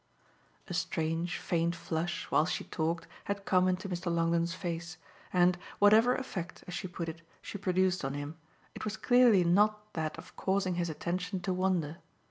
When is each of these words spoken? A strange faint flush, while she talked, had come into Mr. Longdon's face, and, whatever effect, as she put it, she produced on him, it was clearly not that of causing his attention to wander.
A 0.67 0.73
strange 0.73 1.37
faint 1.37 1.75
flush, 1.75 2.25
while 2.31 2.47
she 2.47 2.63
talked, 2.63 3.05
had 3.25 3.45
come 3.45 3.67
into 3.67 3.87
Mr. 3.87 4.11
Longdon's 4.11 4.55
face, 4.55 4.97
and, 5.31 5.59
whatever 5.77 6.15
effect, 6.15 6.63
as 6.67 6.73
she 6.73 6.87
put 6.87 7.07
it, 7.07 7.21
she 7.39 7.59
produced 7.59 8.03
on 8.03 8.15
him, 8.15 8.35
it 8.73 8.83
was 8.83 8.97
clearly 8.97 9.43
not 9.43 9.93
that 9.93 10.17
of 10.17 10.35
causing 10.35 10.73
his 10.73 10.89
attention 10.89 11.39
to 11.41 11.53
wander. 11.53 11.97